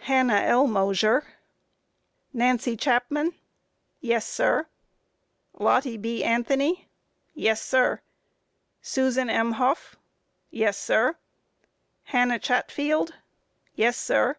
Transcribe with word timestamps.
A. 0.00 0.02
Hannah 0.02 0.34
L. 0.40 0.66
Mosher. 0.66 1.20
Q. 1.22 1.30
Nancy 2.32 2.76
Chapman? 2.76 3.28
A. 3.28 3.34
Yes, 4.00 4.26
sir. 4.26 4.66
Q. 5.56 5.64
Lottie 5.64 5.96
B. 5.96 6.24
Anthony? 6.24 6.88
A. 6.88 7.38
Yes, 7.40 7.62
sir. 7.62 7.98
Q. 7.98 8.04
Susan 8.82 9.30
M. 9.30 9.52
Hough? 9.52 9.94
A. 9.94 9.98
Yes, 10.50 10.76
sir. 10.76 11.12
Q. 11.12 11.18
Hannah 12.02 12.40
Chatfield? 12.40 13.10
A. 13.10 13.14
Yes, 13.76 13.96
sir. 13.96 14.38